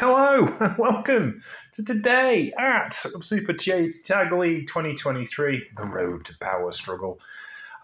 Hello 0.00 0.46
and 0.60 0.78
welcome 0.78 1.42
to 1.72 1.84
today 1.84 2.54
at 2.58 2.94
Super 2.94 3.52
Tag 3.52 4.32
League 4.32 4.66
2023, 4.66 5.66
the 5.76 5.84
road 5.84 6.24
to 6.24 6.38
power 6.38 6.72
struggle. 6.72 7.20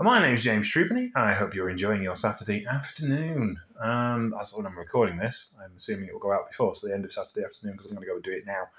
My 0.00 0.22
name 0.22 0.34
is 0.34 0.42
James 0.42 0.66
Trupany. 0.72 1.10
I 1.14 1.34
hope 1.34 1.54
you're 1.54 1.68
enjoying 1.68 2.02
your 2.02 2.16
Saturday 2.16 2.64
afternoon. 2.64 3.60
Um, 3.78 4.34
as 4.40 4.54
when 4.54 4.64
I'm 4.64 4.78
recording 4.78 5.18
this, 5.18 5.54
I'm 5.62 5.72
assuming 5.76 6.08
it 6.08 6.14
will 6.14 6.20
go 6.20 6.32
out 6.32 6.48
before, 6.48 6.74
so 6.74 6.88
the 6.88 6.94
end 6.94 7.04
of 7.04 7.12
Saturday 7.12 7.44
afternoon 7.44 7.76
because 7.76 7.90
I'm 7.90 7.96
going 7.96 8.06
to 8.06 8.10
go 8.10 8.14
and 8.14 8.24
do 8.24 8.32
it 8.32 8.46
now. 8.46 8.70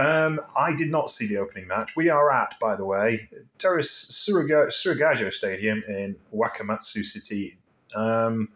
Um, 0.00 0.40
I 0.56 0.72
did 0.72 0.92
not 0.92 1.10
see 1.10 1.26
the 1.26 1.38
opening 1.38 1.66
match. 1.66 1.96
We 1.96 2.08
are 2.08 2.30
at, 2.30 2.54
by 2.60 2.76
the 2.76 2.84
way, 2.84 3.28
Terrace 3.58 3.90
Suragajo 4.30 5.32
Stadium 5.32 5.82
in 5.88 6.14
Wakamatsu 6.32 7.04
City. 7.04 7.58
Um, 7.96 8.50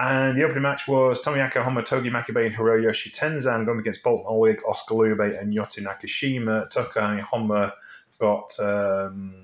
and 0.00 0.36
the 0.36 0.44
opening 0.44 0.62
match 0.62 0.86
was 0.86 1.22
Tomoaki 1.22 1.52
Honma, 1.52 1.84
Togi 1.84 2.10
Makabe, 2.10 2.46
and 2.46 2.54
Hiroyoshi 2.54 3.12
Tenzan 3.12 3.64
going 3.64 3.78
against 3.78 4.04
Boltin 4.04 4.26
Oleg, 4.26 4.60
Oskar 4.66 4.94
Leube, 4.94 5.40
and 5.40 5.54
Yota 5.54 5.82
Nakashima. 5.82 6.68
Tokai 6.70 7.22
Honma 7.22 7.72
got 8.18 8.58
um, 8.60 9.34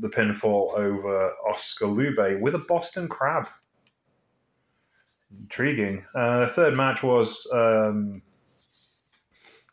the 0.00 0.08
pinfall 0.08 0.74
over 0.74 1.32
Oskar 1.48 1.86
Leube 1.86 2.40
with 2.40 2.54
a 2.54 2.58
Boston 2.58 3.08
Crab. 3.08 3.46
Intriguing. 5.40 6.04
Uh, 6.14 6.46
third 6.48 6.74
match 6.74 7.02
was, 7.02 7.48
um, 7.52 8.20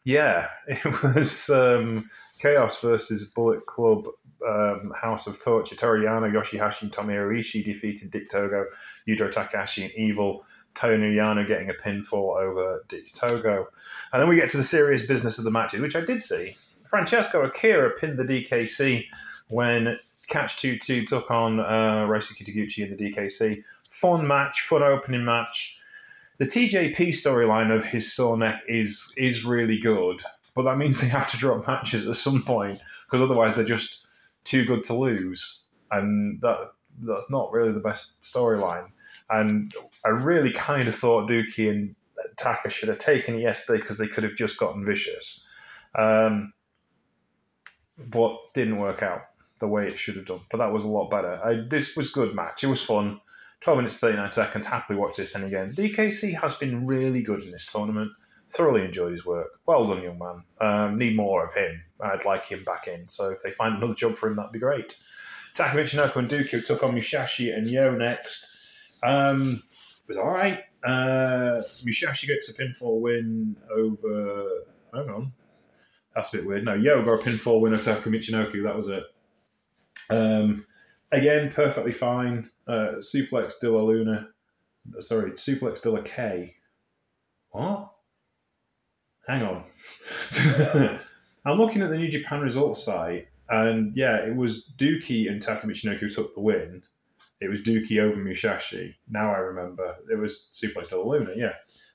yeah, 0.10 0.50
it 0.68 1.04
was 1.04 1.50
um, 1.52 2.10
Chaos 2.40 2.82
versus 2.82 3.26
Bullet 3.26 3.68
Club 3.68 4.08
um, 4.48 4.92
House 5.00 5.28
of 5.28 5.40
Torture. 5.40 5.76
Toru 5.76 6.04
Yano, 6.04 6.32
Yoshihashi, 6.32 6.84
and 6.84 6.92
Tomohiro 6.92 7.64
defeated 7.64 8.10
Dick 8.10 8.28
Togo, 8.30 8.66
Yujiro 9.08 9.32
Takahashi, 9.32 9.84
and 9.84 9.94
Evil. 9.94 10.44
Toru 10.74 10.98
Yano 10.98 11.48
getting 11.48 11.70
a 11.70 11.74
pinfall 11.74 12.42
over 12.42 12.84
Dick 12.90 13.14
Togo. 13.14 13.68
And 14.12 14.22
then 14.22 14.28
we 14.28 14.36
get 14.36 14.50
to 14.50 14.58
the 14.58 14.64
serious 14.64 15.06
business 15.06 15.38
of 15.38 15.44
the 15.44 15.52
matches, 15.52 15.80
which 15.80 15.96
I 15.96 16.02
did 16.02 16.22
see. 16.22 16.56
Francesco 16.88 17.44
Akira 17.44 17.92
pinned 18.00 18.18
the 18.18 18.24
DKC 18.24 19.06
when 19.50 20.00
Catch 20.28 20.58
2 20.58 20.80
2 20.80 21.06
took 21.06 21.30
on 21.30 21.60
uh, 21.60 22.08
Ryusuke 22.08 22.46
Taguchi 22.46 22.84
in 22.84 22.96
the 22.96 23.12
DKC. 23.12 23.64
Fun 23.92 24.28
match, 24.28 24.62
fun 24.62 24.82
opening 24.82 25.24
match. 25.24 25.79
The 26.40 26.46
TJP 26.46 27.10
storyline 27.10 27.76
of 27.76 27.84
his 27.84 28.12
sore 28.12 28.38
neck 28.38 28.62
is 28.68 29.14
is 29.18 29.44
really 29.44 29.78
good, 29.78 30.24
but 30.56 30.64
that 30.64 30.78
means 30.78 31.00
they 31.00 31.08
have 31.08 31.30
to 31.32 31.38
drop 31.38 31.68
matches 31.68 32.08
at 32.08 32.16
some 32.16 32.42
point 32.44 32.80
because 33.06 33.22
otherwise 33.22 33.56
they're 33.56 33.66
just 33.66 34.08
too 34.46 34.64
good 34.66 34.84
to 34.86 34.94
lose, 34.94 35.64
and 35.92 36.40
that 36.42 36.72
that's 37.02 37.30
not 37.30 37.52
really 37.52 37.74
the 37.74 37.82
best 37.82 38.22
storyline. 38.22 38.88
And 39.30 39.74
I 40.06 40.10
really 40.10 40.52
kind 40.52 40.88
of 40.88 40.96
thought 40.96 41.30
Douki 41.30 41.70
and 41.70 41.94
Taka 42.38 42.70
should 42.70 42.90
have 42.90 43.00
taken 43.00 43.36
it 43.36 43.42
yesterday 43.42 43.82
because 43.82 43.98
they 43.98 44.08
could 44.08 44.24
have 44.24 44.36
just 44.36 44.58
gotten 44.58 44.86
vicious, 44.86 45.44
um, 45.98 46.54
but 47.98 48.38
didn't 48.54 48.78
work 48.78 49.04
out 49.04 49.24
the 49.60 49.68
way 49.68 49.88
it 49.88 50.00
should 50.00 50.16
have 50.16 50.26
done. 50.26 50.42
But 50.50 50.60
that 50.60 50.72
was 50.72 50.86
a 50.86 50.88
lot 50.88 51.12
better. 51.12 51.40
I, 51.44 51.66
this 51.68 51.98
was 51.98 52.12
good 52.12 52.34
match. 52.34 52.64
It 52.64 52.68
was 52.68 52.82
fun. 52.82 53.20
12 53.62 53.78
minutes 53.78 54.00
39 54.00 54.32
seconds. 54.32 54.66
Happily 54.66 54.98
watch 54.98 55.18
this 55.18 55.36
and 55.36 55.46
again. 55.46 55.72
DKC 55.72 56.40
has 56.40 56.56
been 56.56 56.86
really 56.86 57.22
good 57.22 57.44
in 57.44 57.52
this 57.52 57.66
tournament. 57.66 58.12
Thoroughly 58.50 58.84
enjoyed 58.84 59.12
his 59.12 59.26
work. 59.26 59.60
Well 59.66 59.84
done, 59.84 60.02
young 60.02 60.18
man. 60.18 60.44
Um, 60.60 60.98
need 60.98 61.16
more 61.16 61.46
of 61.46 61.54
him. 61.54 61.82
I'd 62.00 62.26
like 62.26 62.46
him 62.46 62.64
back 62.64 62.88
in. 62.88 63.08
So 63.08 63.30
if 63.30 63.44
they 63.44 63.52
find 63.52 63.78
another 63.78 63.94
job 63.94 64.18
for 64.18 64.28
him, 64.30 64.38
that'd 64.38 64.52
be 64.52 64.60
great. 64.60 65.00
Taka 65.54 65.78
Michinoku 65.78 66.16
and 66.16 66.30
Douki 66.30 66.66
took 66.66 66.84
on 66.84 66.94
Musashi 66.94 67.52
and 67.52 67.68
Yo 67.68 67.96
next. 67.96 68.96
Um, 69.04 69.42
it 69.42 70.08
was 70.08 70.18
all 70.18 70.30
right. 70.30 70.60
Uh, 70.84 71.62
Musashi 71.84 72.28
gets 72.28 72.50
a 72.50 72.62
pinfall 72.62 73.02
win 73.02 73.56
over. 73.72 74.64
Hang 74.94 75.10
on. 75.10 75.34
That's 76.16 76.34
a 76.34 76.38
bit 76.38 76.48
weird. 76.48 76.66
No, 76.66 76.74
Yo 76.74 77.04
got 77.04 77.20
a 77.20 77.30
pinfall 77.30 77.62
win 77.62 77.74
over 77.74 77.84
Taka 77.84 78.10
Michinoku. 78.10 78.64
That 78.64 78.76
was 78.76 78.88
it. 78.88 79.04
Um, 80.10 80.66
again, 81.12 81.52
perfectly 81.52 81.92
fine. 81.92 82.50
Uh, 82.68 82.96
suplex 83.00 83.60
de 83.60 83.70
la 83.70 83.82
Luna. 83.82 84.28
Sorry, 85.00 85.32
suplex 85.32 85.82
de 85.82 85.92
la 85.92 86.02
K. 86.02 86.56
What? 87.52 87.92
Hang 89.28 89.44
on. 89.44 89.64
I'm 91.46 91.58
looking 91.58 91.82
at 91.82 91.90
the 91.90 91.98
New 91.98 92.10
Japan 92.10 92.42
results 92.42 92.84
site, 92.84 93.28
and 93.50 93.96
yeah, 93.96 94.18
it 94.18 94.36
was 94.36 94.72
Douki 94.78 95.30
and 95.30 95.42
Taka 95.42 95.68
Michinoku 95.68 96.00
who 96.00 96.10
took 96.10 96.36
the 96.36 96.42
win. 96.42 96.84
It 97.42 97.50
was 97.50 97.62
Douki 97.62 98.00
over 98.00 98.18
Musashi. 98.18 98.96
Now 99.10 99.32
I 99.32 99.38
remember. 99.38 99.96
It 100.12 100.16
was 100.16 100.50
Suplex 100.52 100.90
de 100.90 101.00
la 101.00 101.12
Luna, 101.12 101.32
yeah. 101.36 101.54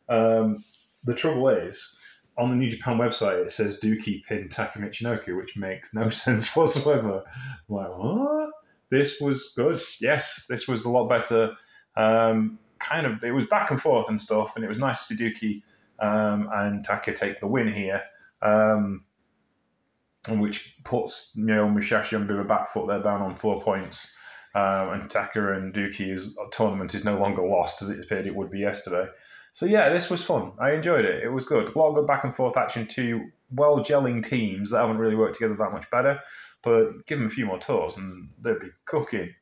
Um, 0.09 0.65
the 1.05 1.15
trouble 1.15 1.49
is, 1.49 1.99
on 2.39 2.51
the 2.51 2.57
New 2.57 2.71
Japan 2.71 2.99
website, 2.99 3.45
it 3.45 3.51
says 3.51 3.79
Douki 3.79 4.25
pinned 4.25 4.51
Taka 4.51 4.79
Michinoku, 4.79 5.37
which 5.37 5.57
makes 5.57 5.95
no 5.95 6.09
sense 6.11 6.55
whatsoever. 6.57 7.23
I'm 7.69 7.75
like, 7.75 7.99
what? 7.99 8.51
This 8.91 9.21
was 9.21 9.53
good. 9.57 9.81
Yes, 10.01 10.47
this 10.49 10.69
was 10.69 10.85
a 10.85 10.91
lot 10.91 11.09
better. 11.09 11.53
Um, 11.97 12.59
kind 12.79 13.07
of, 13.07 13.25
it 13.25 13.33
was 13.33 13.47
back 13.47 13.71
and 13.71 13.81
forth 13.81 14.09
and 14.09 14.21
stuff, 14.21 14.57
and 14.57 14.65
it 14.65 14.69
was 14.69 14.79
nice 14.79 15.11
Douki 15.11 15.63
um, 16.01 16.49
and 16.53 16.85
Taka 16.85 17.13
take 17.13 17.41
the 17.41 17.47
win 17.47 17.73
here. 17.73 18.03
Um, 18.43 19.05
which 20.29 20.77
puts 20.85 21.35
you 21.37 21.45
know 21.45 21.69
Musashi 21.69 22.17
on 22.17 22.23
a 22.23 22.25
bit 22.25 22.37
of 22.37 22.45
a 22.45 22.49
back 22.49 22.73
foot. 22.73 22.87
They're 22.89 23.03
down 23.03 23.23
on 23.23 23.35
four 23.35 23.61
points, 23.61 24.17
um, 24.55 24.91
and 24.91 25.11
Taka 25.11 25.55
and 25.55 25.75
Douki's 25.75 26.37
tournament 26.51 26.95
is 26.95 27.05
no 27.05 27.19
longer 27.19 27.47
lost 27.47 27.83
as 27.83 27.91
it 27.91 28.01
appeared 28.01 28.27
it 28.27 28.35
would 28.35 28.51
be 28.51 28.61
yesterday. 28.61 29.07
So 29.53 29.67
yeah, 29.67 29.89
this 29.91 30.11
was 30.11 30.25
fun. 30.25 30.53
I 30.59 30.73
enjoyed 30.73 31.05
it. 31.05 31.23
It 31.23 31.29
was 31.29 31.45
good. 31.45 31.69
A 31.69 31.79
lot 31.79 31.91
of 31.91 31.95
good 31.95 32.07
back 32.07 32.25
and 32.25 32.35
forth 32.35 32.57
action. 32.57 32.87
Two 32.87 33.27
well 33.55 33.79
gelling 33.79 34.25
teams 34.25 34.71
that 34.71 34.81
haven't 34.81 34.99
really 34.99 35.17
worked 35.17 35.35
together 35.35 35.57
that 35.57 35.73
much 35.73 35.91
better, 35.91 36.21
but 36.63 37.07
give 37.07 37.19
them 37.19 37.29
a 37.29 37.31
few 37.31 37.47
more 37.47 37.59
tours 37.59 37.97
and 37.97 38.29
they'd 38.41 38.61
be 38.61 38.71
cooking. 38.85 39.35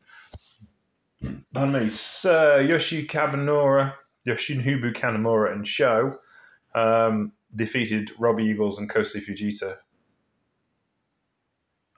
Pardon 1.52 1.72
me, 1.72 1.88
Sir 1.88 2.62
Yoshi 2.62 3.06
Kabanora, 3.06 3.94
Yoshinobu 4.26 4.94
Kanemaru, 4.94 5.52
and 5.52 5.66
Sho 5.66 6.18
um, 6.74 7.32
defeated 7.54 8.10
Robbie 8.18 8.44
Eagles 8.44 8.78
and 8.78 8.90
Kosei 8.90 9.22
Fujita 9.22 9.76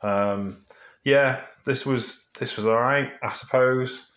um, 0.05 0.57
yeah, 1.05 1.41
this 1.65 1.87
was 1.87 2.31
this 2.39 2.57
was 2.57 2.67
all 2.67 2.81
right, 2.81 3.11
I 3.23 3.33
suppose. 3.33 4.13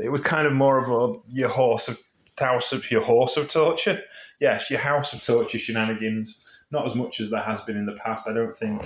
It 0.00 0.10
was 0.10 0.20
kind 0.20 0.46
of 0.46 0.52
more 0.52 0.78
of 0.78 0.90
a 0.90 1.18
your 1.28 1.48
horse 1.48 1.88
of 1.88 1.98
house 2.38 2.72
of 2.72 2.90
your 2.90 3.02
horse 3.02 3.36
of 3.36 3.48
torture. 3.50 4.00
Yes, 4.40 4.70
your 4.70 4.80
house 4.80 5.12
of 5.12 5.24
torture 5.24 5.58
shenanigans. 5.58 6.44
Not 6.74 6.86
as 6.86 6.96
much 6.96 7.20
as 7.20 7.30
there 7.30 7.40
has 7.40 7.60
been 7.60 7.76
in 7.76 7.86
the 7.86 7.92
past. 8.04 8.28
I 8.28 8.32
don't 8.32 8.58
think 8.58 8.82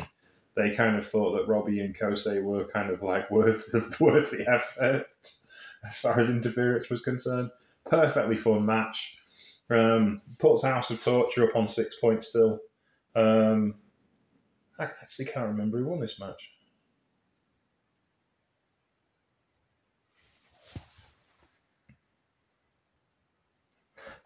they 0.55 0.71
kind 0.73 0.95
of 0.95 1.07
thought 1.07 1.33
that 1.33 1.49
Robbie 1.49 1.81
and 1.81 1.97
Kosei 1.97 2.43
were 2.43 2.67
kind 2.67 2.91
of 2.91 3.03
like 3.03 3.31
worth 3.31 3.73
the 3.73 3.81
worth 4.01 4.31
the 4.31 4.47
effort 4.47 5.07
as 5.89 5.99
far 5.99 6.21
as 6.21 6.29
interference 6.29 6.91
was 6.91 7.01
concerned. 7.01 7.51
Perfectly 7.89 8.37
fun 8.37 8.67
match. 8.67 9.17
Um, 9.71 10.21
puts 10.39 10.65
House 10.65 10.91
of 10.91 11.03
Torture 11.03 11.49
up 11.49 11.57
on 11.57 11.67
six 11.67 11.97
points 11.97 12.29
still. 12.29 12.61
Um, 13.17 13.77
I 14.79 14.85
actually 14.85 15.25
can't 15.25 15.49
remember 15.49 15.79
who 15.79 15.87
won 15.87 16.01
this 16.01 16.21
match. 16.21 16.51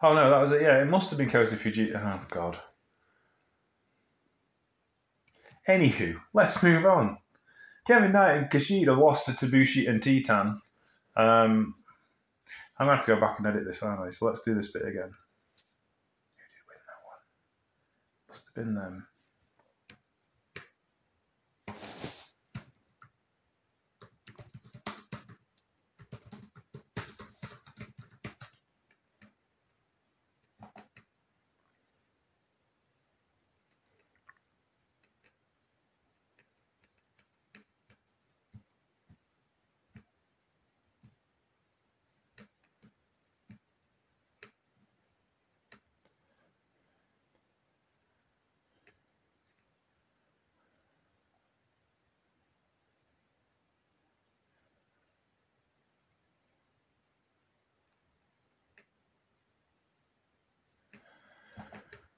Oh 0.01 0.13
no, 0.13 0.29
that 0.29 0.41
was 0.41 0.51
it. 0.51 0.63
Yeah, 0.63 0.81
it 0.81 0.89
must 0.89 1.11
have 1.11 1.17
been 1.17 1.29
Kosei 1.29 1.55
Fujita. 1.55 1.95
Oh 1.95 2.25
god. 2.29 2.59
Anywho, 5.67 6.19
let's 6.33 6.61
move 6.61 6.85
on. 6.85 7.17
Kevin 7.87 8.11
Knight 8.11 8.35
and 8.35 8.49
Kushida 8.49 8.97
lost 8.97 9.25
to 9.27 9.45
Tabushi 9.45 9.89
and 9.89 10.01
Titan. 10.01 10.59
Um, 11.15 11.75
I'm 12.77 12.87
going 12.87 12.89
to 12.89 12.95
have 12.95 13.05
to 13.05 13.15
go 13.15 13.19
back 13.19 13.37
and 13.37 13.47
edit 13.47 13.65
this, 13.65 13.83
aren't 13.83 14.01
I? 14.01 14.09
So 14.09 14.25
let's 14.25 14.43
do 14.43 14.55
this 14.55 14.71
bit 14.71 14.83
again. 14.83 15.11
Who 15.11 16.43
did 16.49 16.63
win 16.67 16.79
that 16.87 17.01
one? 17.05 17.19
Must 18.29 18.45
have 18.45 18.55
been 18.55 18.75
them. 18.75 19.07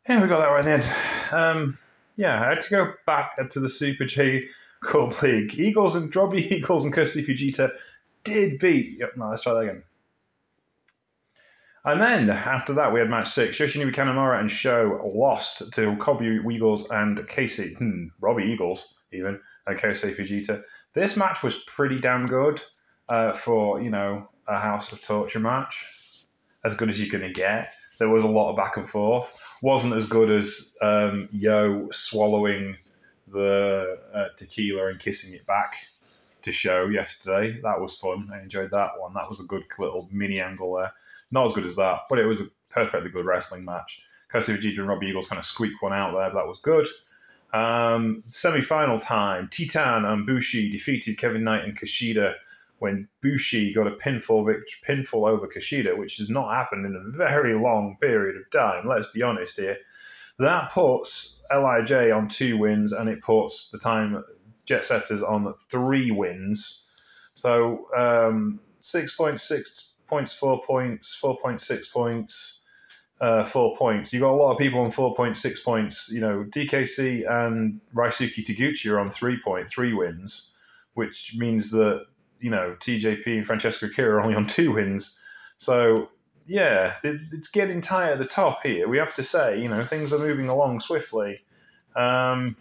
Yeah, 0.07 0.22
we 0.22 0.28
got 0.28 0.40
that 0.40 0.52
right 0.52 0.66
in 0.66 0.81
the 0.81 0.88
end. 0.88 0.96
Um, 1.31 1.78
yeah, 2.16 2.40
I 2.40 2.50
had 2.50 2.60
to 2.60 2.69
go 2.69 2.94
back 3.07 3.38
to 3.50 3.60
the 3.60 3.69
Super 3.69 4.06
J 4.06 4.44
Cup 4.84 5.19
League. 5.24 5.57
Eagles 5.60 5.96
and 5.96 6.16
Robbie 6.16 6.46
Eagles 6.56 6.86
and 6.86 6.94
Kirsty 6.94 7.25
Fujita 7.25 7.72
did 8.24 8.60
beat. 8.60 9.00
Yep, 9.00 9.18
no, 9.18 9.30
let's 9.30 9.42
try 9.42 9.54
that 9.54 9.60
again. 9.62 9.84
And 11.86 12.02
then 12.02 12.30
after 12.30 12.74
that, 12.74 12.94
we 12.94 13.00
had 13.00 13.10
match 13.10 13.30
six. 13.30 13.57
Yoshinori 13.57 13.94
Kanemaru 13.94 14.40
and 14.40 14.50
Sho 14.50 15.12
lost 15.16 15.72
to 15.74 15.96
Kobe 15.98 16.40
Eagles 16.51 16.90
and 16.90 17.28
Casey, 17.28 17.74
hmm, 17.75 18.08
Robbie 18.19 18.44
Eagles, 18.44 18.96
even, 19.12 19.40
and 19.68 19.78
Kosei 19.78 20.16
Fujita. 20.16 20.63
This 20.94 21.18
match 21.18 21.44
was 21.44 21.56
pretty 21.68 22.00
damn 22.00 22.25
good 22.25 22.62
uh, 23.10 23.34
for, 23.34 23.81
you 23.81 23.90
know, 23.90 24.30
a 24.48 24.60
House 24.60 24.92
of 24.92 25.01
Torture 25.04 25.40
match. 25.40 25.88
As 26.63 26.75
good 26.75 26.90
as 26.90 27.00
you're 27.00 27.12
going 27.12 27.31
to 27.31 27.40
get. 27.40 27.72
There 28.00 28.10
was 28.10 28.24
a 28.24 28.28
lot 28.28 28.50
of 28.50 28.58
back 28.58 28.78
and 28.78 28.90
forth. 28.90 29.40
Wasn't 29.62 29.94
as 29.94 30.08
good 30.08 30.30
as 30.30 30.76
um, 30.82 31.30
Yo 31.32 31.90
swallowing 31.92 32.78
the 33.28 33.98
uh, 34.14 34.28
tequila 34.38 34.88
and 34.88 35.00
kissing 35.00 35.34
it 35.34 35.46
back 35.46 35.76
to 36.44 36.52
Sho 36.52 36.88
yesterday. 36.88 37.60
That 37.62 37.82
was 37.82 37.96
fun. 37.96 38.30
I 38.34 38.42
enjoyed 38.42 38.72
that 38.72 38.92
one. 39.00 39.14
That 39.14 39.30
was 39.30 39.40
a 39.40 39.44
good 39.44 39.64
little 39.80 40.08
mini 40.12 40.40
angle 40.40 40.76
there. 40.76 40.94
Not 41.32 41.46
as 41.46 41.54
good 41.54 41.66
as 41.66 41.76
that, 41.78 42.02
but 42.10 42.20
it 42.20 42.26
was 42.26 42.42
a 42.42 42.46
perfectly 42.70 43.10
good 43.10 43.26
wrestling 43.26 43.66
match. 43.66 44.02
Kosei 44.32 44.58
Fujita 44.58 44.80
and 44.80 44.88
Robbie 44.88 45.08
Eagles 45.08 45.28
kind 45.28 45.40
of 45.40 45.46
squeaked 45.46 45.82
one 45.82 45.94
out 45.94 46.14
there, 46.14 46.30
but 46.30 46.36
that 46.36 46.48
was 46.48 46.60
good. 46.62 46.88
Um, 47.54 48.24
Semi 48.28 48.62
final 48.62 49.00
time 49.00 49.48
Titan 49.50 50.06
and 50.06 50.26
Bushi 50.26 50.70
defeated 50.70 51.18
Kevin 51.18 51.44
Knight 51.44 51.64
and 51.64 51.80
Kushida 51.80 52.34
when 52.80 53.07
Bushi 53.22 53.74
got 53.74 53.88
a 53.88 53.92
pinfall 53.92 54.45
victory, 54.45 54.66
pinfall 54.88 55.30
over 55.30 55.48
Kushida, 55.48 55.98
which 55.98 56.18
has 56.18 56.30
not 56.30 56.54
happened 56.54 56.86
in 56.86 56.95
a 56.95 57.18
very 57.18 57.57
long 57.57 57.98
period 58.01 58.36
of 58.36 58.50
time. 58.51 58.88
Let's 58.88 59.12
be 59.12 59.22
honest 59.22 59.57
here. 59.57 59.77
That 60.39 60.72
puts 60.72 61.44
Lij 61.51 62.12
on 62.12 62.27
two 62.27 62.57
wins, 62.57 62.92
and 62.92 63.07
it 63.10 63.22
puts 63.22 63.72
the 63.72 63.80
time 63.80 64.24
Jet 64.66 64.83
Setters 64.83 65.24
on 65.24 65.54
three 65.69 66.12
wins. 66.12 66.89
So 67.33 67.88
um, 67.95 68.60
six 68.81 69.16
point 69.16 69.39
six 69.39 69.95
points, 70.07 70.33
four 70.33 70.62
points, 70.63 71.18
4.6 71.22 71.92
points, 71.92 72.62
uh, 73.22 73.44
four 73.44 73.75
points. 73.77 74.13
You've 74.13 74.22
got 74.22 74.33
a 74.33 74.36
lot 74.36 74.51
of 74.51 74.57
people 74.57 74.81
on 74.81 74.92
4.6 74.92 75.63
points. 75.63 76.12
You 76.12 76.22
know, 76.22 76.45
DKC 76.50 77.30
and 77.30 77.80
Ryusuke 77.94 78.44
Taguchi 78.45 78.92
are 78.92 79.00
on 79.00 79.10
3.3 79.10 79.98
wins, 79.98 80.56
which 80.94 81.36
means 81.38 81.72
that, 81.72 82.06
you 82.40 82.50
know, 82.50 82.76
TJP 82.80 83.26
and 83.28 83.46
Francesco 83.46 83.88
Akira 83.88 84.16
are 84.16 84.22
only 84.22 84.36
on 84.36 84.48
two 84.48 84.74
wins. 84.74 85.20
So, 85.58 86.10
yeah, 86.46 86.96
it's 87.04 87.50
getting 87.50 87.82
tight 87.82 88.12
at 88.12 88.20
the 88.20 88.26
top 88.26 88.60
here. 88.64 88.88
We 88.88 88.98
have 88.98 89.16
to 89.16 89.24
say, 89.24 89.60
you 89.62 89.68
know, 89.68 89.84
things 89.84 90.14
are 90.14 90.20
moving 90.20 90.48
along 90.48 90.82
swiftly. 90.82 91.42
Um, 91.96 92.56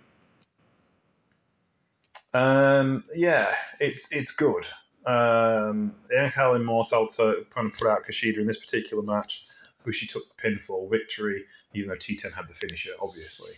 um, 2.32 3.04
yeah, 3.14 3.54
it's 3.80 4.10
it's 4.12 4.32
good. 4.32 4.66
Um, 5.06 5.94
Angel 6.16 6.54
Immortal 6.54 7.08
to 7.08 7.46
kind 7.50 7.70
of 7.70 7.78
put 7.78 7.88
out 7.88 8.04
Kushida 8.04 8.38
in 8.38 8.46
this 8.46 8.58
particular 8.58 9.02
match. 9.02 9.46
Bushi 9.84 10.06
took 10.06 10.24
the 10.34 10.42
pinfall 10.42 10.90
victory, 10.90 11.44
even 11.74 11.90
though 11.90 11.96
Titan 11.96 12.32
had 12.32 12.48
the 12.48 12.54
finisher, 12.54 12.92
obviously. 13.00 13.52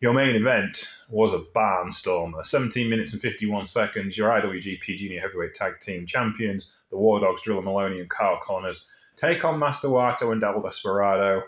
Your 0.00 0.12
main 0.12 0.36
event 0.36 0.88
was 1.08 1.32
a 1.32 1.40
barnstormer. 1.54 2.44
17 2.44 2.88
minutes 2.88 3.12
and 3.12 3.22
51 3.22 3.66
seconds. 3.66 4.16
Your 4.16 4.30
IWGP 4.30 4.96
Junior 4.96 5.20
Heavyweight 5.20 5.54
Tag 5.54 5.80
Team 5.80 6.06
Champions, 6.06 6.76
the 6.90 6.96
War 6.96 7.20
Dogs, 7.20 7.42
Drilla 7.42 7.62
Moloney 7.62 8.00
and 8.00 8.08
Kyle 8.08 8.38
Connors, 8.42 8.88
take 9.16 9.44
on 9.44 9.58
Master 9.58 9.88
Wato 9.88 10.30
and 10.30 10.40
Double 10.40 10.62
Desperado 10.62 11.42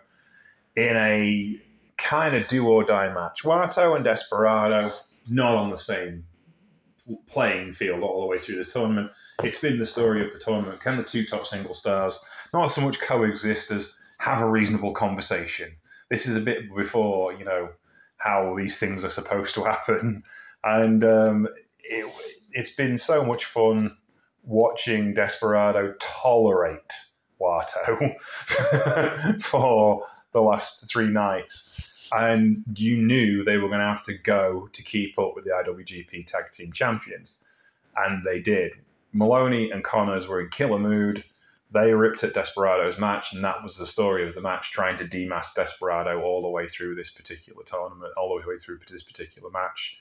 in 0.76 0.96
a 0.96 1.60
kind 1.96 2.36
of 2.36 2.48
do 2.48 2.66
or 2.66 2.82
die 2.82 3.12
match. 3.12 3.42
Wato 3.44 3.94
and 3.94 4.04
Desperado 4.04 4.90
not 5.30 5.54
on 5.54 5.70
the 5.70 5.76
same 5.76 6.24
playing 7.26 7.72
field 7.72 8.02
all 8.02 8.20
the 8.20 8.26
way 8.26 8.38
through 8.38 8.56
this 8.56 8.72
tournament 8.72 9.10
it's 9.44 9.60
been 9.60 9.78
the 9.78 9.86
story 9.86 10.24
of 10.24 10.32
the 10.32 10.38
tournament. 10.38 10.80
Can 10.80 10.96
the 10.96 11.02
two 11.02 11.24
top 11.24 11.46
single 11.46 11.74
stars 11.74 12.24
not 12.52 12.70
so 12.70 12.80
much 12.80 13.00
coexist 13.00 13.70
as 13.70 13.98
have 14.18 14.40
a 14.40 14.48
reasonable 14.48 14.92
conversation? 14.92 15.72
This 16.10 16.26
is 16.26 16.36
a 16.36 16.40
bit 16.40 16.74
before 16.74 17.32
you 17.32 17.44
know 17.44 17.70
how 18.20 18.54
these 18.56 18.78
things 18.78 19.04
are 19.04 19.10
supposed 19.10 19.54
to 19.56 19.64
happen, 19.64 20.22
and 20.64 21.02
um, 21.04 21.48
it, 21.82 22.06
it's 22.52 22.74
been 22.74 22.96
so 22.96 23.24
much 23.24 23.44
fun 23.44 23.96
watching 24.44 25.14
Desperado 25.14 25.94
tolerate 25.98 26.92
Wato 27.40 28.18
for 29.42 30.04
the 30.32 30.42
last 30.42 30.90
three 30.90 31.08
nights. 31.08 31.88
And 32.12 32.64
you 32.74 32.96
knew 32.96 33.44
they 33.44 33.56
were 33.56 33.68
going 33.68 33.80
to 33.80 33.86
have 33.86 34.02
to 34.04 34.14
go 34.14 34.68
to 34.72 34.82
keep 34.82 35.18
up 35.18 35.34
with 35.36 35.44
the 35.44 35.50
IWGP 35.50 36.26
Tag 36.26 36.50
Team 36.52 36.72
Champions. 36.72 37.42
And 37.96 38.24
they 38.26 38.40
did. 38.40 38.72
Moloney 39.12 39.70
and 39.70 39.84
Connors 39.84 40.26
were 40.26 40.40
in 40.40 40.48
killer 40.50 40.78
mood. 40.78 41.22
They 41.72 41.94
ripped 41.94 42.24
at 42.24 42.34
Desperado's 42.34 42.98
match, 42.98 43.32
and 43.32 43.44
that 43.44 43.62
was 43.62 43.76
the 43.76 43.86
story 43.86 44.26
of 44.26 44.34
the 44.34 44.40
match, 44.40 44.72
trying 44.72 44.98
to 44.98 45.04
demask 45.06 45.54
Desperado 45.54 46.20
all 46.20 46.42
the 46.42 46.48
way 46.48 46.66
through 46.66 46.96
this 46.96 47.10
particular 47.10 47.62
tournament, 47.62 48.12
all 48.16 48.28
the 48.28 48.48
way 48.48 48.58
through 48.58 48.80
this 48.90 49.04
particular 49.04 49.50
match. 49.50 50.00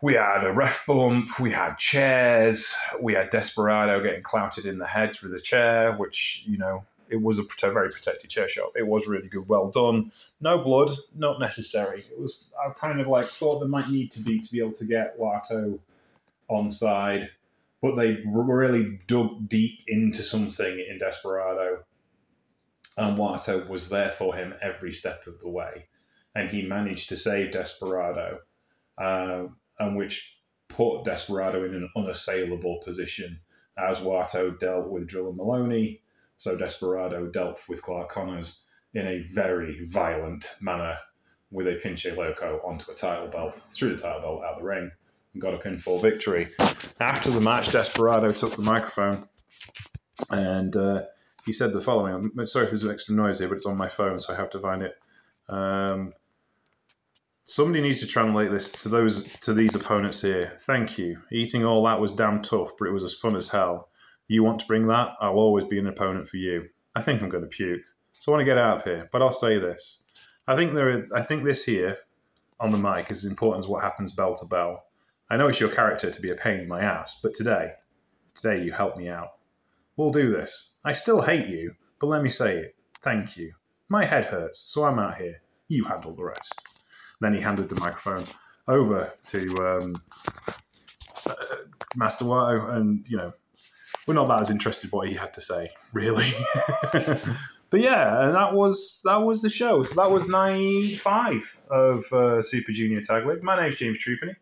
We 0.00 0.14
had 0.14 0.44
a 0.44 0.52
ref 0.52 0.86
bump, 0.86 1.38
we 1.38 1.50
had 1.50 1.76
chairs, 1.76 2.74
we 3.00 3.12
had 3.12 3.30
Desperado 3.30 4.02
getting 4.02 4.22
clouted 4.22 4.64
in 4.64 4.78
the 4.78 4.86
head 4.86 5.14
through 5.14 5.30
the 5.30 5.40
chair, 5.40 5.92
which, 5.96 6.44
you 6.46 6.56
know, 6.56 6.84
it 7.10 7.20
was 7.20 7.38
a 7.38 7.44
very 7.60 7.90
protected 7.90 8.30
chair 8.30 8.48
shot. 8.48 8.72
It 8.74 8.86
was 8.86 9.06
really 9.06 9.28
good, 9.28 9.46
well 9.46 9.70
done. 9.70 10.12
No 10.40 10.58
blood, 10.58 10.90
not 11.14 11.40
necessary. 11.40 12.00
It 12.00 12.18
was, 12.18 12.54
I 12.64 12.70
kind 12.70 13.00
of 13.00 13.06
like 13.06 13.26
thought 13.26 13.60
there 13.60 13.68
might 13.68 13.88
need 13.90 14.10
to 14.12 14.22
be 14.22 14.40
to 14.40 14.50
be 14.50 14.60
able 14.60 14.72
to 14.72 14.86
get 14.86 15.18
Wato 15.18 15.78
on 16.48 16.70
side 16.70 17.30
but 17.84 17.96
they 17.96 18.16
really 18.24 18.98
dug 19.06 19.46
deep 19.46 19.80
into 19.86 20.22
something 20.22 20.82
in 20.88 20.98
Desperado. 20.98 21.84
And 22.96 23.18
Wato 23.18 23.68
was 23.68 23.90
there 23.90 24.08
for 24.08 24.34
him 24.34 24.54
every 24.62 24.90
step 24.90 25.26
of 25.26 25.38
the 25.40 25.50
way. 25.50 25.84
And 26.34 26.48
he 26.48 26.62
managed 26.62 27.10
to 27.10 27.18
save 27.18 27.52
Desperado, 27.52 28.38
uh, 28.96 29.48
and 29.78 29.96
which 29.98 30.38
put 30.66 31.04
Desperado 31.04 31.62
in 31.66 31.74
an 31.74 31.90
unassailable 31.94 32.80
position 32.82 33.38
as 33.76 33.98
Wato 33.98 34.58
dealt 34.58 34.88
with 34.88 35.06
Drilla 35.06 35.36
Moloney. 35.36 36.00
So 36.38 36.56
Desperado 36.56 37.26
dealt 37.26 37.60
with 37.68 37.82
Clark 37.82 38.08
Connors 38.08 38.64
in 38.94 39.06
a 39.06 39.24
very 39.30 39.84
violent 39.84 40.56
manner 40.62 40.96
with 41.50 41.66
a 41.66 41.78
pinche 41.84 42.16
loco 42.16 42.62
onto 42.64 42.90
a 42.90 42.94
title 42.94 43.28
belt, 43.28 43.62
through 43.74 43.96
the 43.96 44.02
title 44.02 44.22
belt 44.22 44.42
out 44.42 44.54
of 44.54 44.60
the 44.60 44.64
ring 44.66 44.90
and 45.34 45.42
got 45.42 45.54
a 45.54 45.58
pinfall 45.58 46.00
victory. 46.00 46.48
After 47.00 47.30
the 47.30 47.40
match, 47.40 47.70
Desperado 47.70 48.32
took 48.32 48.56
the 48.56 48.62
microphone 48.62 49.28
and 50.30 50.74
uh, 50.74 51.02
he 51.44 51.52
said 51.52 51.72
the 51.72 51.80
following. 51.80 52.30
I'm 52.38 52.46
sorry 52.46 52.64
if 52.64 52.70
there's 52.70 52.84
an 52.84 52.90
extra 52.90 53.14
noise 53.14 53.38
here, 53.38 53.48
but 53.48 53.56
it's 53.56 53.66
on 53.66 53.76
my 53.76 53.88
phone, 53.88 54.18
so 54.18 54.32
I 54.32 54.36
have 54.36 54.50
to 54.50 54.60
find 54.60 54.82
it. 54.82 54.94
Um, 55.48 56.12
somebody 57.44 57.82
needs 57.82 58.00
to 58.00 58.06
translate 58.06 58.50
this 58.50 58.72
to 58.82 58.88
those 58.88 59.38
to 59.40 59.52
these 59.52 59.74
opponents 59.74 60.22
here. 60.22 60.52
Thank 60.60 60.98
you. 60.98 61.18
Eating 61.30 61.64
all 61.64 61.84
that 61.84 62.00
was 62.00 62.12
damn 62.12 62.40
tough, 62.40 62.72
but 62.78 62.88
it 62.88 62.92
was 62.92 63.04
as 63.04 63.14
fun 63.14 63.36
as 63.36 63.48
hell. 63.48 63.88
You 64.28 64.42
want 64.42 64.60
to 64.60 64.66
bring 64.66 64.86
that? 64.86 65.10
I'll 65.20 65.34
always 65.34 65.64
be 65.64 65.78
an 65.78 65.86
opponent 65.86 66.28
for 66.28 66.38
you. 66.38 66.68
I 66.94 67.02
think 67.02 67.22
I'm 67.22 67.28
going 67.28 67.44
to 67.44 67.48
puke, 67.48 67.82
so 68.12 68.32
I 68.32 68.36
want 68.36 68.40
to 68.40 68.46
get 68.46 68.58
out 68.58 68.78
of 68.78 68.84
here. 68.84 69.08
But 69.12 69.20
I'll 69.20 69.30
say 69.30 69.58
this: 69.58 70.04
I 70.46 70.56
think 70.56 70.72
there. 70.72 70.90
Are, 70.90 71.06
I 71.14 71.22
think 71.22 71.44
this 71.44 71.64
here 71.64 71.98
on 72.60 72.70
the 72.70 72.78
mic 72.78 73.10
is 73.10 73.24
as 73.24 73.30
important 73.30 73.64
as 73.64 73.68
what 73.68 73.82
happens 73.82 74.12
bell 74.12 74.34
to 74.34 74.46
bell. 74.46 74.84
I 75.30 75.36
know 75.36 75.48
it's 75.48 75.60
your 75.60 75.70
character 75.70 76.10
to 76.10 76.22
be 76.22 76.30
a 76.30 76.34
pain 76.34 76.60
in 76.60 76.68
my 76.68 76.82
ass, 76.82 77.18
but 77.22 77.34
today, 77.34 77.72
today 78.34 78.62
you 78.62 78.72
helped 78.72 78.98
me 78.98 79.08
out. 79.08 79.28
We'll 79.96 80.10
do 80.10 80.30
this. 80.30 80.76
I 80.84 80.92
still 80.92 81.22
hate 81.22 81.48
you, 81.48 81.74
but 82.00 82.08
let 82.08 82.22
me 82.22 82.28
say 82.28 82.58
it. 82.58 82.76
Thank 83.00 83.36
you. 83.36 83.52
My 83.88 84.04
head 84.04 84.26
hurts, 84.26 84.60
so 84.72 84.84
I'm 84.84 84.98
out 84.98 85.16
here. 85.16 85.40
You 85.68 85.84
handle 85.84 86.14
the 86.14 86.24
rest. 86.24 86.62
Then 87.20 87.32
he 87.32 87.40
handed 87.40 87.68
the 87.68 87.80
microphone 87.80 88.24
over 88.68 89.12
to 89.28 89.80
um, 89.80 89.94
uh, 91.26 91.34
Master 91.96 92.24
Wato, 92.24 92.74
and 92.74 93.08
you 93.08 93.16
know, 93.16 93.32
we're 94.06 94.14
not 94.14 94.28
that 94.28 94.40
as 94.40 94.50
interested 94.50 94.92
what 94.92 95.08
he 95.08 95.14
had 95.14 95.32
to 95.34 95.40
say, 95.40 95.70
really. 95.92 96.28
but 96.92 97.80
yeah, 97.80 98.26
and 98.26 98.34
that 98.34 98.52
was 98.52 99.00
that 99.04 99.16
was 99.16 99.40
the 99.40 99.48
show. 99.48 99.82
So 99.82 100.02
that 100.02 100.10
was 100.10 100.28
ninety 100.28 100.96
five 100.96 101.58
of 101.70 102.04
uh, 102.12 102.42
Super 102.42 102.72
Junior 102.72 103.00
Tag 103.00 103.26
League. 103.26 103.42
My 103.42 103.56
name's 103.56 103.76
James 103.76 104.04
Trupany. 104.04 104.34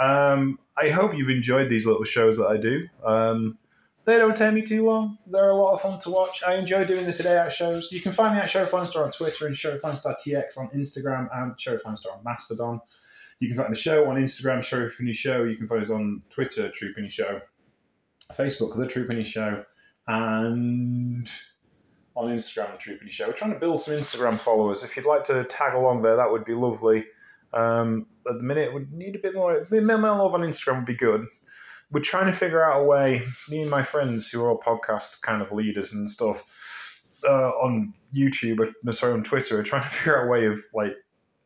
Um, 0.00 0.58
I 0.76 0.88
hope 0.88 1.14
you've 1.14 1.30
enjoyed 1.30 1.68
these 1.68 1.86
little 1.86 2.04
shows 2.04 2.38
that 2.38 2.46
I 2.46 2.56
do. 2.56 2.88
Um, 3.04 3.58
they 4.06 4.16
don't 4.16 4.36
take 4.36 4.54
me 4.54 4.62
too 4.62 4.86
long. 4.86 5.18
They're 5.26 5.50
a 5.50 5.54
lot 5.54 5.74
of 5.74 5.82
fun 5.82 5.98
to 6.00 6.10
watch. 6.10 6.42
I 6.42 6.54
enjoy 6.54 6.84
doing 6.84 7.04
the 7.04 7.12
Today 7.12 7.36
Out 7.36 7.52
shows. 7.52 7.92
You 7.92 8.00
can 8.00 8.12
find 8.12 8.34
me 8.34 8.40
at 8.40 8.48
Showfinestar 8.48 9.04
on 9.04 9.10
Twitter 9.10 9.46
and 9.46 9.54
Showfinestar.tx 9.54 10.58
on 10.58 10.68
Instagram 10.70 11.28
and 11.32 11.52
Showfinestar 11.56 12.16
on 12.16 12.24
Mastodon. 12.24 12.80
You 13.40 13.48
can 13.48 13.56
find 13.56 13.72
the 13.72 13.78
show 13.78 14.08
on 14.08 14.16
Instagram, 14.16 14.58
Showfinny 14.58 15.14
Show. 15.14 15.44
You 15.44 15.56
can 15.56 15.68
find 15.68 15.82
us 15.82 15.90
on 15.90 16.22
Twitter, 16.30 16.70
Troopany 16.70 17.10
Show. 17.10 17.40
Facebook, 18.32 18.76
The 18.76 18.86
Troopany 18.86 19.24
Show. 19.24 19.64
And 20.06 21.30
on 22.16 22.28
Instagram, 22.28 22.72
the 22.72 22.78
True 22.78 22.96
Penny 22.98 23.10
Show. 23.10 23.26
We're 23.28 23.32
trying 23.32 23.52
to 23.52 23.58
build 23.58 23.80
some 23.80 23.94
Instagram 23.94 24.38
followers. 24.38 24.82
If 24.82 24.96
you'd 24.96 25.06
like 25.06 25.24
to 25.24 25.44
tag 25.44 25.74
along 25.74 26.02
there, 26.02 26.16
that 26.16 26.30
would 26.30 26.44
be 26.44 26.54
lovely. 26.54 27.04
Um, 27.52 28.06
at 28.28 28.38
the 28.38 28.44
minute, 28.44 28.74
we 28.74 28.86
need 28.92 29.16
a 29.16 29.18
bit 29.18 29.34
more. 29.34 29.62
More 29.70 29.98
love 29.98 30.34
on 30.34 30.40
Instagram 30.40 30.76
would 30.76 30.86
be 30.86 30.94
good. 30.94 31.26
We're 31.90 32.00
trying 32.00 32.26
to 32.26 32.32
figure 32.32 32.64
out 32.64 32.80
a 32.80 32.84
way. 32.84 33.22
Me 33.48 33.62
and 33.62 33.70
my 33.70 33.82
friends, 33.82 34.30
who 34.30 34.42
are 34.44 34.50
all 34.50 34.60
podcast 34.60 35.22
kind 35.22 35.42
of 35.42 35.50
leaders 35.50 35.92
and 35.92 36.08
stuff, 36.08 36.44
uh, 37.28 37.50
on 37.50 37.92
YouTube, 38.14 38.60
or 38.86 38.92
sorry, 38.92 39.14
on 39.14 39.24
Twitter, 39.24 39.58
are 39.58 39.64
trying 39.64 39.82
to 39.82 39.88
figure 39.90 40.20
out 40.20 40.26
a 40.26 40.30
way 40.30 40.46
of 40.46 40.60
like 40.74 40.94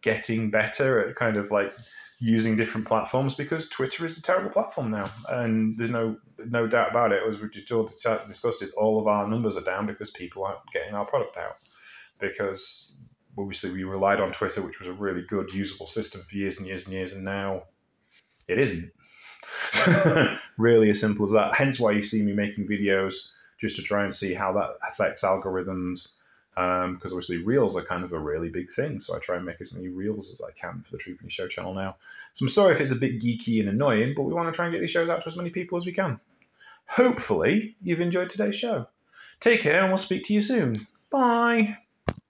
getting 0.03 0.51
better 0.51 1.09
at 1.09 1.17
kind 1.17 1.37
of 1.37 1.51
like 1.51 1.73
using 2.21 2.57
different 2.57 2.87
platforms 2.87 3.35
because 3.35 3.69
Twitter 3.69 4.07
is 4.07 4.19
a 4.19 4.23
terrible 4.23 4.51
platform 4.51 4.91
now, 4.91 5.11
and 5.31 5.79
there's 5.79 5.91
no 5.91 6.17
no 6.47 6.67
doubt 6.67 6.91
about 6.91 7.13
it. 7.13 7.23
As 7.27 7.39
we 7.39 7.49
just 7.49 7.71
all 7.73 7.85
discussed 7.85 8.63
it, 8.63 8.71
all 8.77 9.01
of 9.01 9.07
our 9.07 9.29
numbers 9.29 9.57
are 9.57 9.65
down 9.65 9.87
because 9.87 10.11
people 10.11 10.45
aren't 10.45 10.71
getting 10.73 10.95
our 10.95 11.07
product 11.07 11.37
out 11.37 11.57
because 12.21 12.99
obviously 13.39 13.71
we 13.71 13.85
relied 13.85 14.21
on 14.21 14.33
Twitter, 14.33 14.63
which 14.63 14.79
was 14.79 14.89
a 14.89 14.93
really 14.93 15.23
good 15.23 15.53
usable 15.53 15.87
system 15.87 16.23
for 16.29 16.37
years 16.37 16.59
and 16.59 16.67
years 16.67 16.85
and 16.85 16.93
years, 16.93 17.13
and 17.13 17.25
now 17.25 17.65
it 18.49 18.59
isn't. 18.59 18.93
really 20.59 20.91
as 20.91 21.01
simple 21.01 21.25
as 21.25 21.33
that. 21.33 21.55
Hence 21.55 21.79
why 21.79 21.93
you 21.93 22.03
see 22.03 22.23
me 22.23 22.33
making 22.33 22.67
videos 22.67 23.31
just 23.59 23.77
to 23.77 23.83
try 23.83 24.03
and 24.03 24.13
see 24.13 24.35
how 24.35 24.53
that 24.53 24.79
affects 24.89 25.23
algorithms. 25.23 26.15
Because 26.55 26.85
um, 26.85 26.99
obviously 27.03 27.43
reels 27.43 27.77
are 27.77 27.83
kind 27.83 28.05
of 28.05 28.13
a 28.13 28.19
really 28.19 28.49
big 28.49 28.71
thing, 28.71 29.01
so 29.01 29.17
I 29.17 29.19
try 29.19 29.37
and 29.37 29.45
make 29.45 29.61
as 29.61 29.75
many 29.75 29.89
reels 29.89 30.33
as 30.33 30.41
I 30.41 30.53
can 30.53 30.83
for 30.83 30.93
the 30.93 30.99
True 30.99 31.17
Penny 31.17 31.31
Show 31.31 31.49
channel 31.49 31.75
now. 31.75 31.97
So 32.33 32.45
I'm 32.45 32.49
sorry 32.49 32.75
if 32.75 32.81
it's 32.81 32.93
a 32.93 32.97
bit 32.97 33.21
geeky 33.21 33.59
and 33.59 33.69
annoying, 33.69 34.15
but 34.15 34.23
we 34.23 34.33
want 34.33 34.53
to 34.53 34.57
try 34.57 34.67
and 34.67 34.73
get 34.73 34.81
these 34.81 34.91
shows 34.91 35.09
out 35.09 35.21
to 35.23 35.27
as 35.27 35.37
many 35.37 35.51
people 35.51 35.77
as 35.77 35.85
we 35.85 35.93
can. 35.93 36.21
Hopefully, 36.87 37.77
you've 37.83 38.01
enjoyed 38.01 38.29
today's 38.29 38.55
show. 38.55 38.87
Take 39.41 39.63
care, 39.63 39.81
and 39.81 39.89
we'll 39.89 39.97
speak 39.97 40.23
to 40.25 40.35
you 40.35 40.41
soon. 40.41 40.87
Bye. 41.11 41.79